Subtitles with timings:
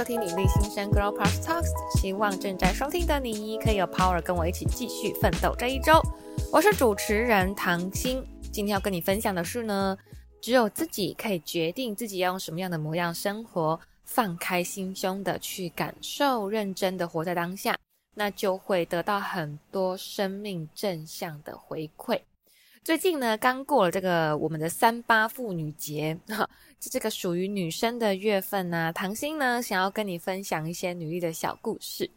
[0.00, 6.00] 收听女力新生 Girl Power Talks，希望正在收听的你可以有 power 跟我一起继续奋斗这一周。
[6.50, 9.94] 我是主持人唐芯，今天要跟你分享的是呢，
[10.40, 17.76] 只有自己可以决定自己要用什么样的模样生活，放开心胸的去感受，认真的活在当下，
[18.14, 22.18] 那就会得到很多生命正向的回馈。
[22.82, 26.48] 最近呢，刚过了这个我们的三八妇女节，哈，
[26.78, 28.90] 这个属于女生的月份呢。
[28.94, 32.10] 唐芯呢，想要跟你分享一些女力的小故事。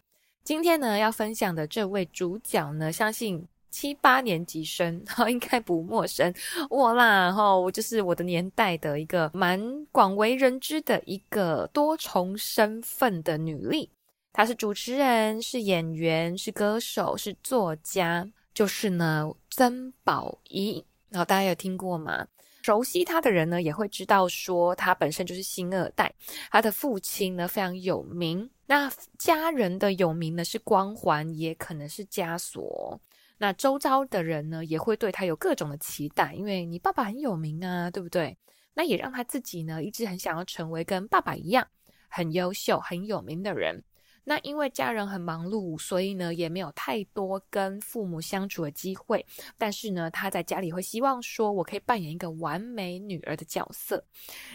[0.46, 6.34] 今天呢，要分享的这位主角呢，相信七八年级生哈，应该不陌生
[6.70, 13.90] 我啦，哈，我就是我的年代的一个蛮广为人知的一个多重身份的女力。
[14.32, 18.28] 她是主持人，是演员，是歌手，是作家。
[18.54, 22.28] 就是呢，曾宝仪，然后大家有听过吗？
[22.62, 26.14] 熟悉他的人呢，也会知道说他本身就是星二代，
[26.50, 33.00] 他的父亲呢非常有名，那家人的有名呢是光环，也可能是枷锁。
[33.38, 38.38] 那周遭的人呢也会对他有各种的期待，因为你爸爸很有名啊，对不对？
[38.74, 41.68] 那也让他自己呢一直很想要成为跟爸爸一样
[42.08, 43.84] 很优秀、很有名的人。
[44.26, 49.26] 那因为家人很忙碌，所以呢也没有太多跟父母相处的机会。
[49.58, 54.04] 但是呢，他在家里会希望说，我可以扮演一个完美女儿的角色。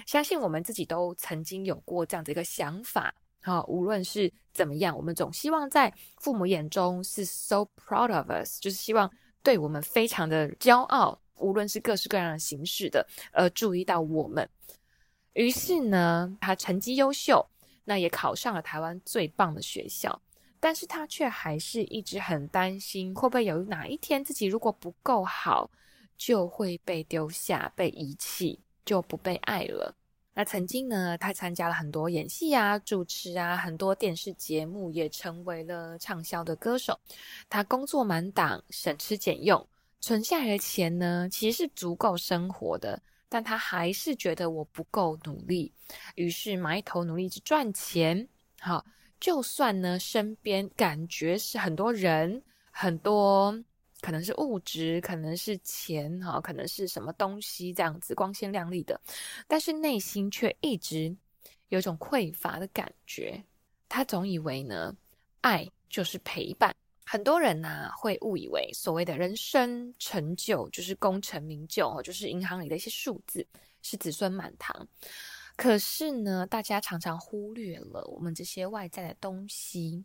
[0.06, 3.14] 相信我们自己都曾经有过这样的一个想法。
[3.42, 9.10] 好，无论是怎么样，我们总希望在父母眼中是 so proud of us，就是希望
[9.42, 14.48] 对我们非常的骄傲，无论是各式各样的形式的，呃，注意到我们。
[15.34, 17.46] 于是呢，他成绩优秀。
[17.88, 20.20] 那也考上了台湾最棒的学校，
[20.60, 25.70] 但是他却还是一直很担心，会不会有哪一天自己如果不够好，
[26.18, 29.96] 就会被丢下、被遗弃，就不被爱了。
[30.34, 37.00] 那曾经呢，他参加了很多演戏啊、主持啊，很多电视节目，也成为了畅销的歌手。
[37.48, 39.66] 他工作满档，省吃俭用，
[40.02, 43.00] 存下来的钱呢，其实是足够生活的。
[43.28, 45.72] 但他还是觉得我不够努力，
[46.14, 48.28] 于是埋头努力去赚钱。
[48.60, 48.84] 好，
[49.20, 53.52] 就算呢，身边感觉是很多人，很多
[54.00, 59.00] 可能是物质，可能是钱，哈，可能是什么东西这样子光鲜亮丽的，
[59.46, 61.16] 但是内心却一直
[61.68, 63.44] 有种匮乏的感觉。
[63.88, 64.96] 他总以为呢，
[65.40, 66.74] 爱就是陪伴。
[67.10, 73.46] 很多人呢、啊、会误以为所谓的人生成就就是功成名就哦，就是银行里的一些数字，
[73.80, 74.86] 是子孙满堂。
[75.56, 80.04] 可是呢，大家常常忽略了我们这些外在的东西，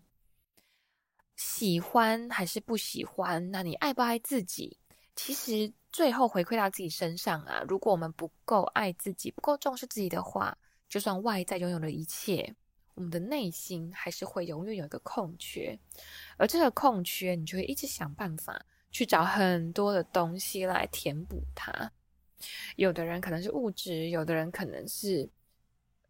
[1.36, 3.52] 喜欢还是不喜欢？
[3.52, 4.78] 那你爱不爱自己？
[5.14, 7.66] 其实最后回馈到自己身上啊。
[7.68, 12.56] 如果我们不够爱自己，不够重视自己的话，就算外在拥有了一切。
[12.96, 15.78] 我们的内心还是会永远有一个空缺，
[16.38, 21.92] 而这个空缺，你就会一直想办法去找很多的东西来填补它。
[22.76, 25.28] 有的人可能是物质，有的人可能是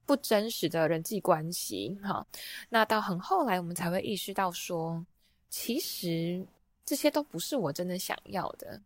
[0.05, 1.97] 不真实的人际关系。
[2.03, 2.25] 哈，
[2.69, 5.05] 那到很后来，我们才会意识到说，
[5.49, 6.45] 其实
[6.83, 8.81] 这些都不是我真的想要的。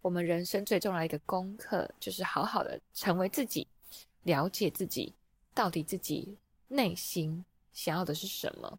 [0.00, 3.66] 我们人生最重要的一个功课，就是好好的成为自己，
[4.22, 5.12] 了解自己，
[5.52, 6.34] 到底自己。
[6.72, 8.78] 内心想要的是什么，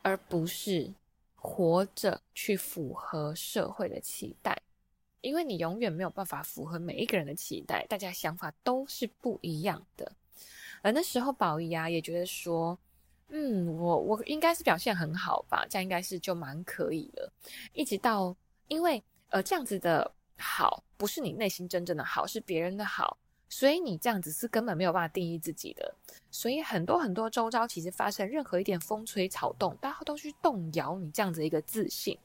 [0.00, 0.94] 而不是
[1.36, 4.58] 活着去符合社会的期待，
[5.20, 10.10] 因为你永远没有办法符合每一个人的期待，大家想法都是不一样的。
[10.80, 12.78] 而那时候宝仪啊也觉得说，
[13.28, 17.30] 嗯，我我应该是表现很好吧，这样应该是就蛮可以了。
[17.74, 18.34] 一直到
[18.68, 23.18] 因为呃这样子的好，不是你内心真正的好，是别人的好。
[23.48, 25.94] 所以你这样子是根本没有办法定义自己的，
[26.30, 32.18] 所以很多很多周遭其实发生任何一点风吹草动，大家都去动摇你这样子一个自信，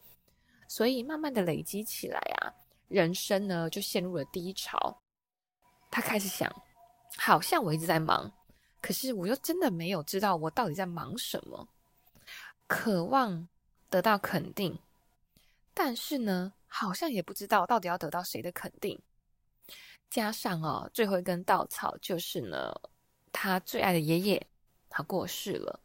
[0.67, 2.53] 所以慢慢的累积起来啊，
[2.89, 5.01] 人生呢就陷入了低潮。
[5.89, 6.51] 他开始想，
[7.18, 8.31] 好像我一直在忙，
[8.81, 11.68] 可是我又真的没有知道我到底在忙什么，
[12.68, 13.48] 渴望
[13.89, 14.77] 得到肯定，
[15.74, 19.00] 但是呢，好像也不知道到底要得到谁的肯定。
[20.13, 22.71] 加上哦，最后一根稻草就是呢，
[23.31, 24.48] 他最爱的爷爷
[24.88, 25.80] 他过世了。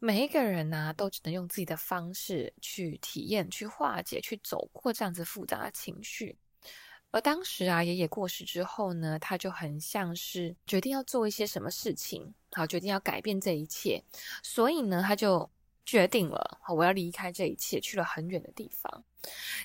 [0.00, 6.36] 每一个人呢、都只能用自己的方式去体验、去化解、去走过这样子复杂的情绪。
[7.12, 14.02] 而当时啊，爷爷过世之后呢，他就很像是决定要做一些什么事情，好，决定要改变这一切。
[14.42, 15.48] 所以呢，他就
[15.84, 19.04] 决定了，我要离开这一切，去了很远的地方。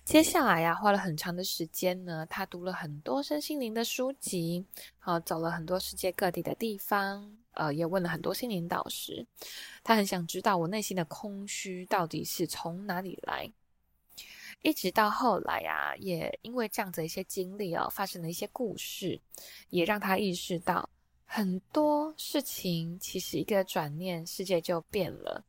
[0.05, 4.65] 接下来呀，花了很长的时间呢，他读了很多身心灵的书籍，
[4.99, 9.25] 好，走了很多世界各地的地方，呃，也问了很多心灵导师。
[9.83, 13.51] 他很想知道我内心的空虚到底是从哪里来。
[14.61, 19.19] 一直到后来呀，也因为这样子一些经历哦，发生了一些故事，
[19.69, 20.89] 也让他意识到
[21.25, 25.43] 很多事情其实一个转念，世界就变了。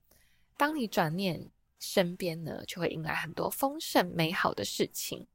[0.60, 1.48] 当你转念，
[1.78, 5.26] 身边呢就会迎来很多丰盛美好的事情。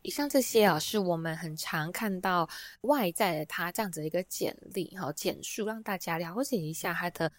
[0.00, 2.48] 以上这些啊，是我们很常看到
[2.80, 7.30] 外在的他这样子一个简历哈，简述让大家了解一下他的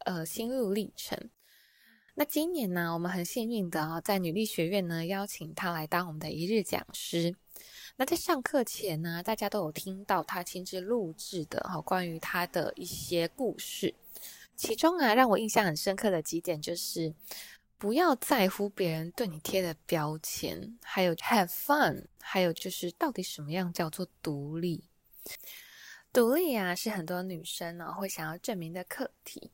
[0.00, 1.18] 呃心路历程。
[2.14, 7.34] 那今年呢，我们很幸运的啊，在女力学院呢邀请他来当我们的一日讲师。
[7.96, 13.94] 那在上课前呢，大家都有听到他亲自录制的哈关于他的一些故事。
[14.60, 17.14] 其中啊，让我印象很深刻的几点就是，
[17.78, 24.84] 不要在乎别人对你贴的标签，还有 have fun，还有就是到底什么样叫做独立？
[26.12, 29.50] 独立啊，是很多女生呢会想要证明的课题。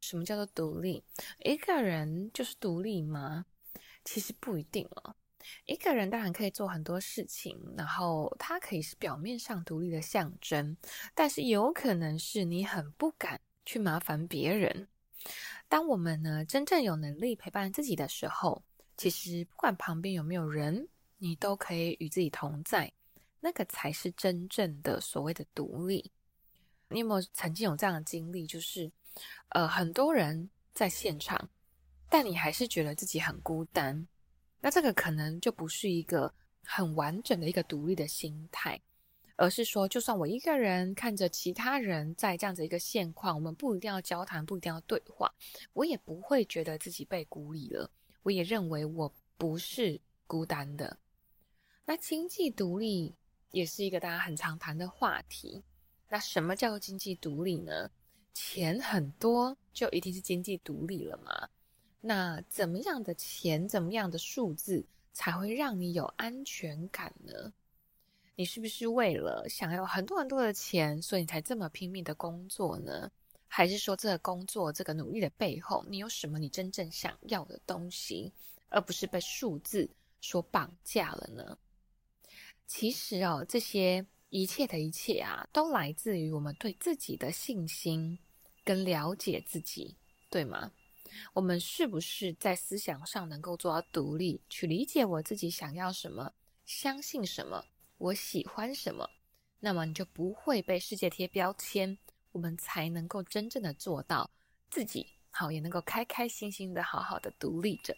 [0.00, 1.04] 什么叫做独立？
[1.44, 3.46] 一个人就是独立吗？
[4.04, 5.14] 其实不一定哦。
[5.66, 10.76] 一个人当然可以做很多事情，然后他可以是表面上独立的象征，
[11.14, 14.88] 但是有可能是你很不敢去麻烦别人。
[15.68, 18.64] 当我们呢真正有能力陪伴自己的时候，
[18.96, 20.88] 其实不管旁边有没有人，
[21.18, 22.90] 你都可以与自己同在，
[23.40, 26.10] 那个才是真正的所谓的独立。
[26.88, 28.46] 你有没有曾经有这样的经历？
[28.46, 28.90] 就是。
[29.48, 31.50] 呃，很多人在现场，
[32.08, 34.06] 但你还是觉得自己很孤单。
[34.60, 36.32] 那这个可能就不是一个
[36.62, 38.80] 很完整的一个独立的心态，
[39.38, 45.32] 而是说，就算我一个人看着其他人在这样子一个现况，我们不一定要交谈，不一定要对话，
[45.74, 47.88] 我也不会觉得自己被孤立了。
[48.24, 50.98] 我也认为我不是孤单的。
[51.84, 53.14] 那经济独立
[53.52, 55.62] 也是一个大家很常谈的话题。
[56.08, 57.88] 那什么叫做经济独立呢？
[58.34, 61.48] 钱很多就一定是经济独立了吗？
[62.00, 67.52] 那怎么样的钱，怎么样的数字才会让你有安全感呢？
[68.38, 73.10] 你是不是为了想要很多很多的钱，所以你才这么拼命的工作呢？
[73.48, 78.32] 还是说这个工作、这个努力的背后，你有什么你真正想要的东西，
[78.68, 79.90] 而不是被数字
[80.20, 81.58] 所绑架了呢？
[82.68, 88.16] 其实哦，这些一切的一切啊，都来自于我们对自己的信心。
[88.64, 89.96] 跟了解自己，
[90.30, 90.70] 对吗？
[91.32, 96.30] 我们是不是在思想上能够做到独立，去理解我自己想要什么，
[96.66, 97.64] 相信什么，
[97.98, 99.10] 我喜欢什么？
[99.60, 101.98] 那么你就不会被世界贴标签，
[102.32, 104.30] 我们才能够真正的做到
[104.70, 107.96] 自己好，也能够开开心心的好好的独立着。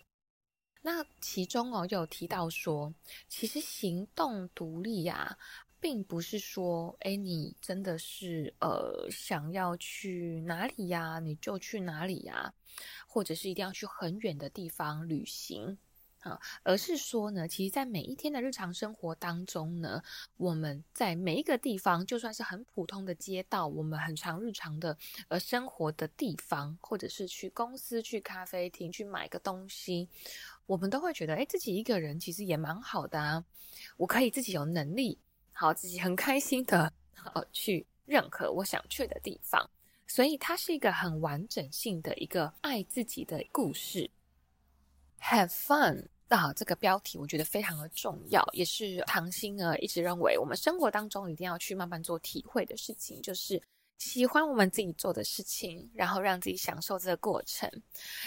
[0.83, 2.95] 那其中哦，有提到说，
[3.29, 5.39] 其实行动独立呀。
[5.83, 12.53] 并不是说，哎，你真的是呃想要去哪里呀，你就去哪里呀，
[13.09, 15.79] 或者是一定要去很远的地方旅行
[16.21, 20.03] 啊，而是说呢，其实，在每一天的日常生活当中呢，
[20.37, 24.97] 我们在每一个地方，就算是很普通的街道，我们很常日常的
[25.29, 30.09] 呃生活的地方，或者是去公司、去咖啡厅去买个东西，
[30.67, 33.45] 我们都会觉得，哎，自己一个人其实也蛮好的啊，
[33.97, 35.19] 我可以自己有能力。
[35.53, 36.93] 好，自己很开心的，
[37.35, 39.69] 呃，去任何我想去的地方，
[40.07, 44.11] 所以它是一个很完整性的一个爱自己的故事。
[45.23, 53.63] Have fun 啊，这个标题我觉得非常的重要，也是唐心呢一直认为我们生活当中一定要去慢慢做体会的事情，就是
[53.99, 57.71] 喜欢我们自己做的事情，然后让自己享受这个过程。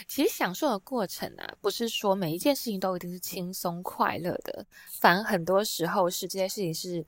[0.08, 4.66] 其实享受的过程啊，不是说每一件事情都一定是轻松快乐的，
[5.00, 7.06] 反而很多时候是这些事情是。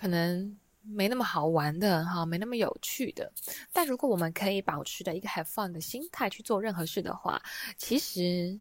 [0.00, 3.32] 可能没那么好玩的哈，没那么有趣的。
[3.72, 7.42] 但如果我们可以保持的一个 have fun 的心态去做任何事的话，
[7.76, 8.60] 其实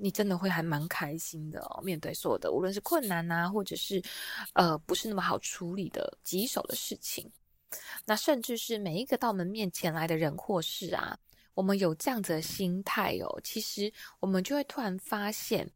[0.00, 1.80] 你真的会还蛮开心的哦。
[1.82, 4.02] 面对所有的，无论是困难呐，或者是
[4.52, 7.30] 呃不是那么好处理的棘手的事情，
[8.04, 11.18] 那甚至是每一个到我们面前来的人或事啊，
[11.54, 15.70] 我们有这样子的心态哦，其实我们就会突然发现。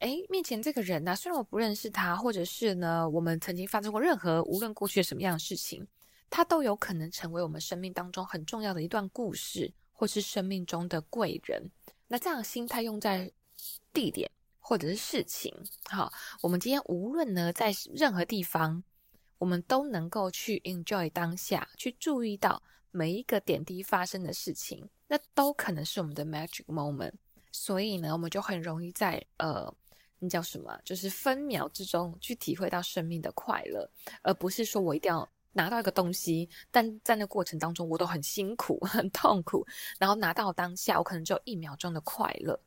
[0.00, 5.86] 哎，面前这个人呢、啊，虽然我不认识他，或者是呢，我们曾经发生过任何无论过去什么样的事情，
[6.28, 11.62] 他都有可能成为我们生命当中很重要的一段故事，或是生命中的贵人。
[12.06, 13.32] 那这样心态用在
[13.94, 18.82] 地点或者是事情，好，我们今天无论呢在任何地方，
[19.38, 27.12] 我们都能够去 enjoy 当下，去注意到每一个点滴发生的事情，那都可能是我们的 magic moment。
[27.52, 29.72] 所以呢，我们就很容易在呃，
[30.18, 33.88] 那叫什么，就是分秒之中去体会到生命的快乐，
[34.22, 39.64] 而不是说我一定要拿到一个东西，但在那过程当中我都很辛苦、很痛苦，
[39.98, 42.58] 然后拿到当下我可能只有一秒钟的快乐。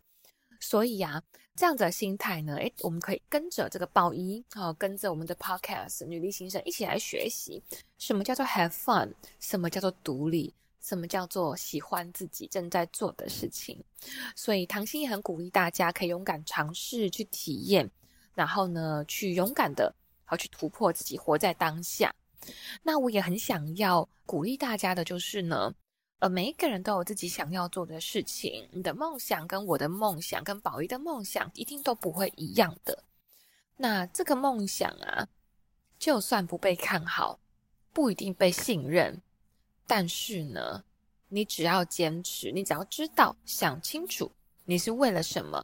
[0.59, 1.21] 所以呀、
[1.55, 7.61] 这样子的心态呢，诶，我们可以跟着这个宝仪，哦，跟着我们的 podcast 女力心声一起来学习，
[7.97, 10.53] 什么叫做 have fun，什么叫做独立。
[10.79, 13.77] 什么叫做喜欢自己正在做的事情？
[14.37, 17.91] 所以唐心也很鼓励大家可以勇敢尝试去体验，
[18.33, 22.15] 然后呢，去勇敢的，好去突破自己，活在当下。
[22.83, 25.73] 那我也很想要鼓励大家的就是呢，
[26.19, 33.03] 呃，每一个人都有自己想要做的事情，你的梦想跟我的梦想跟宝仪的梦想一定都不会一样的。
[33.75, 35.27] 那这个梦想啊，
[35.99, 37.39] 就算不被看好，
[37.93, 39.21] 不一定被信任。
[39.85, 40.83] 但是呢，
[41.29, 44.31] 你只要坚持，你只要知道、想清楚，
[44.65, 45.63] 你是为了什么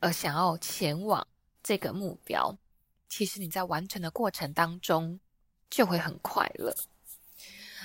[0.00, 1.24] 而想要前往
[1.62, 2.58] 这个目标，
[3.08, 5.20] 其实你在完成的过程当中
[5.70, 6.74] 就会很快乐。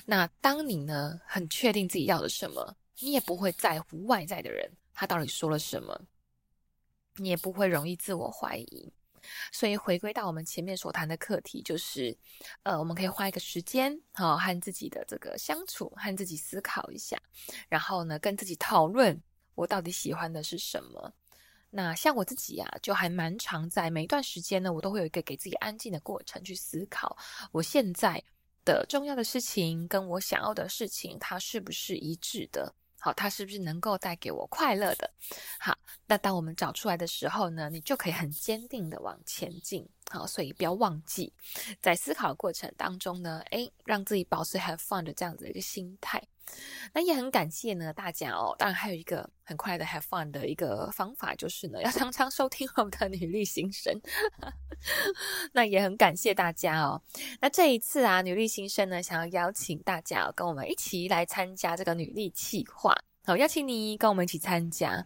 [0.10, 6.02] 那当你呢，很确定自己要的什么，你也不会在乎外在的人他到底说了什么，
[7.18, 8.94] 你也不会容易自我怀疑。
[9.52, 12.18] 所以回归到我们前面所谈的课题，就是，
[12.64, 17.22] 呃，我们可以花一个时间，好、和自己的这个相处，和自己思考一下，
[17.68, 19.22] 然后呢，跟自己讨论
[19.56, 21.12] 我到底喜欢的是什么。
[21.70, 27.18] 那像我自己啊，就还蛮常在每一段时间呢，我都会有一个给自己安静的过程去思考，
[27.52, 28.24] 我现在
[28.68, 32.76] 的重要的事情跟我想要的事情，它是不是一致的？
[33.00, 35.10] 好，它是不是能够带给我快乐的？
[35.58, 39.88] 好，那当我们找出来的时候呢，你就可以很坚定的往前进。
[40.10, 41.34] 好，所以不要忘记，
[41.82, 46.22] 在思考过程当中呢，诶，让自己保持 have fun 的这样子的一个心态。
[46.94, 48.56] 那也很感谢呢大家哦。
[48.58, 53.94] 当然还有一个很快的 have fun 的一个方法，就是呢要常常收听我们的女力心声。
[55.52, 57.02] 那也很感谢大家哦。
[57.42, 62.96] 那这一次啊，女力心声呢想要邀请大家哦，跟我们一起来参加这个女力企划。
[63.26, 65.06] 好，邀请你跟我们一起参加。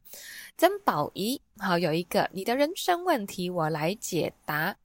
[0.55, 4.77] 曾宝仪，好，有一个你的人生问题，我来解答。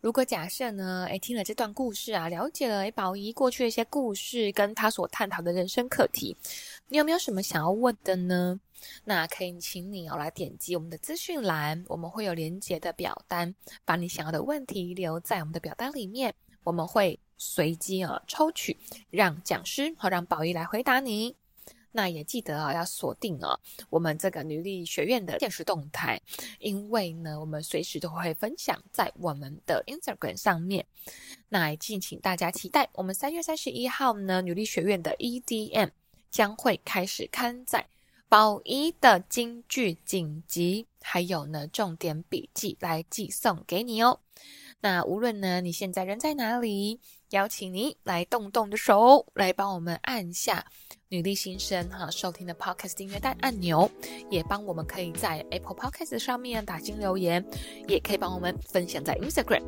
[0.00, 6.36] 如果假设呢，诶，听了这段故事啊，了解了诶，宝仪过去的一些故事，跟他所探讨的人生课题，
[6.86, 8.60] 你有没有什么想要问的呢？
[9.04, 13.52] 那可以请你哦来点击我们的资讯栏，我们会有连结的表单，
[13.84, 18.76] 把你想要的问题留在我们的表单里面，我们会随机啊抽取，
[19.10, 21.34] 让讲师和让宝仪来回答你。
[21.98, 23.58] 那也记得啊，要锁定啊
[23.90, 26.22] 我们这个女力学院的限时动态，
[26.60, 30.86] 因为呢，我们随时都会分享在我们的 Instagram 上面。
[31.48, 35.90] 那也敬请大家期待，我们三月三十一号呢，女力学院的 EDM
[36.30, 37.88] 将会开始刊载
[38.28, 44.20] 宝仪的金句锦集，还有呢重点笔记来寄送给你哦。
[44.80, 50.64] 那无论呢你现在人在哪里，邀请你来动动的手，来帮我们按下。
[51.10, 53.90] 女力心声哈，收听的 Podcast 订阅单按钮，
[54.30, 57.42] 也帮我们可以在 Apple Podcast 上面打新留言，
[57.86, 59.62] 也可以帮我们分享在 Instagram，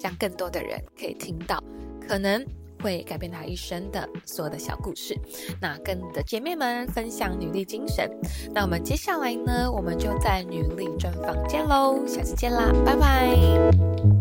[0.00, 1.60] 让更多的人可以听到
[2.00, 2.40] 可能
[2.80, 5.18] 会改变他一生的所有的小故事。
[5.60, 8.08] 那跟你的姐妹们分享女力精神。
[8.54, 14.13] 那我们接下来呢，我们就在女力专访见喽，下次见啦，拜拜。